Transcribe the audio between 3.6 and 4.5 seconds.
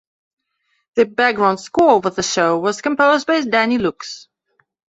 Lux.